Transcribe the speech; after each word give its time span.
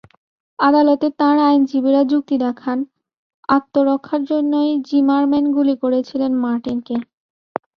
আদালতে 0.59 1.07
তাঁর 1.19 1.37
আইনজীবীরা 1.47 2.01
যুক্তি 2.11 2.35
দেখান, 2.45 2.77
আত্মরক্ষার 3.49 4.21
জন্যই 4.31 4.71
জিমারম্যান 4.87 5.45
গুলি 5.55 5.75
করেছিলেন 5.83 6.31
মার্টিনকে। 6.43 6.95